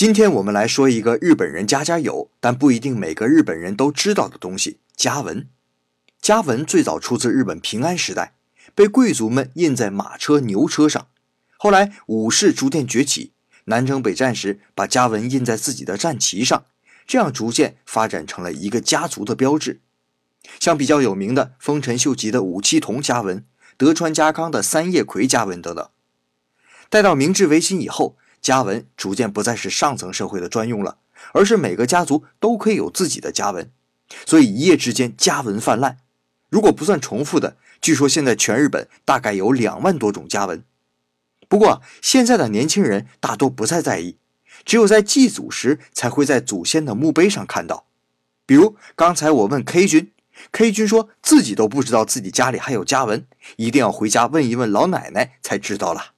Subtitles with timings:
[0.00, 5.46] 今天我们来说一个日本人家家有，但不一定每个日本人都知道的东西——家纹。
[6.22, 8.32] 家纹最早出自日本平安时代，
[8.74, 11.08] 被贵族们印在马车、牛车上。
[11.58, 13.32] 后来武士逐渐崛起，
[13.66, 16.64] 南征北战时把家纹印在自己的战旗上，
[17.06, 19.82] 这样逐渐发展成了一个家族的标志。
[20.58, 23.44] 像比较有名的丰臣秀吉的五七铜家纹、
[23.76, 25.86] 德川家康的三叶葵家纹等等。
[26.88, 28.16] 待到明治维新以后。
[28.40, 30.98] 家纹逐渐不再是上层社会的专用了，
[31.32, 33.70] 而是每个家族都可以有自己的家纹，
[34.26, 35.98] 所以一夜之间家纹泛滥。
[36.48, 40.64] 如果不算重复的，据说现在全日本大概有两万多种家纹。
[41.48, 44.16] 不过现在的年轻人大多不再在意，
[44.64, 47.86] 只有在祭祖时才会在祖先的墓碑上看到。
[48.46, 50.12] 比如刚才我问 K 君
[50.50, 56.12] ，K 君说自己都不知道自己家里还有家纹，一定要回家问一问老奶奶才知道了。